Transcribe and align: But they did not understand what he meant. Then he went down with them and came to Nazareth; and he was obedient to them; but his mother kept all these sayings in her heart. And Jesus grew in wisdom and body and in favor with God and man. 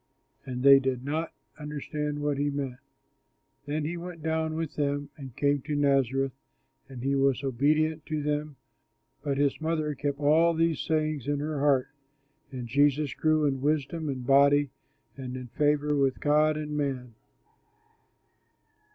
But 0.47 0.63
they 0.63 0.79
did 0.79 1.03
not 1.05 1.31
understand 1.59 2.23
what 2.23 2.39
he 2.39 2.49
meant. 2.49 2.79
Then 3.67 3.85
he 3.85 3.97
went 3.97 4.23
down 4.23 4.55
with 4.55 4.75
them 4.75 5.11
and 5.15 5.35
came 5.35 5.61
to 5.61 5.75
Nazareth; 5.75 6.31
and 6.89 7.03
he 7.03 7.13
was 7.13 7.43
obedient 7.43 8.03
to 8.07 8.23
them; 8.23 8.55
but 9.21 9.37
his 9.37 9.61
mother 9.61 9.93
kept 9.93 10.17
all 10.19 10.55
these 10.55 10.79
sayings 10.79 11.27
in 11.27 11.37
her 11.39 11.59
heart. 11.59 11.89
And 12.51 12.65
Jesus 12.67 13.13
grew 13.13 13.45
in 13.45 13.61
wisdom 13.61 14.09
and 14.09 14.25
body 14.25 14.71
and 15.17 15.37
in 15.37 15.49
favor 15.49 15.95
with 15.95 16.19
God 16.19 16.57
and 16.57 16.75
man. 16.75 17.13